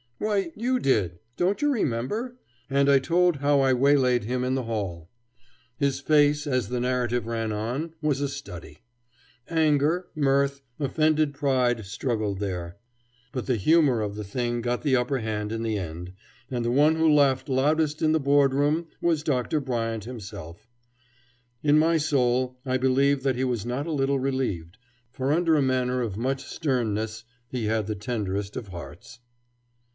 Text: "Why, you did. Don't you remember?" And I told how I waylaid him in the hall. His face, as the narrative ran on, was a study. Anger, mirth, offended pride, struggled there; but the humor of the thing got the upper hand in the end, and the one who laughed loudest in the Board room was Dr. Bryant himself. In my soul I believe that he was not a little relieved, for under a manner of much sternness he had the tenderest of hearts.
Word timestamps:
"Why, 0.17 0.51
you 0.55 0.79
did. 0.79 1.19
Don't 1.37 1.61
you 1.63 1.71
remember?" 1.71 2.37
And 2.69 2.89
I 2.89 2.97
told 2.99 3.37
how 3.37 3.59
I 3.59 3.73
waylaid 3.73 4.23
him 4.23 4.43
in 4.43 4.53
the 4.55 4.63
hall. 4.63 5.09
His 5.77 5.99
face, 5.99 6.45
as 6.45 6.69
the 6.69 6.79
narrative 6.79 7.25
ran 7.25 7.51
on, 7.51 7.93
was 8.03 8.19
a 8.21 8.27
study. 8.29 8.81
Anger, 9.47 10.07
mirth, 10.15 10.61
offended 10.79 11.33
pride, 11.35 11.85
struggled 11.85 12.39
there; 12.39 12.77
but 13.31 13.45
the 13.47 13.55
humor 13.55 14.01
of 14.01 14.15
the 14.15 14.23
thing 14.23 14.61
got 14.61 14.81
the 14.83 14.95
upper 14.95 15.19
hand 15.19 15.51
in 15.51 15.63
the 15.63 15.77
end, 15.77 16.13
and 16.49 16.63
the 16.65 16.71
one 16.71 16.95
who 16.95 17.11
laughed 17.11 17.49
loudest 17.49 18.01
in 18.01 18.11
the 18.11 18.19
Board 18.19 18.53
room 18.53 18.87
was 19.01 19.23
Dr. 19.23 19.59
Bryant 19.59 20.05
himself. 20.05 20.67
In 21.63 21.77
my 21.77 21.97
soul 21.97 22.59
I 22.65 22.77
believe 22.77 23.21
that 23.23 23.35
he 23.35 23.43
was 23.43 23.67
not 23.67 23.87
a 23.87 23.91
little 23.91 24.19
relieved, 24.19 24.77
for 25.11 25.31
under 25.31 25.55
a 25.55 25.61
manner 25.63 26.01
of 26.01 26.17
much 26.17 26.43
sternness 26.43 27.23
he 27.49 27.65
had 27.65 27.85
the 27.85 27.95
tenderest 27.95 28.55
of 28.55 28.69
hearts. 28.69 29.19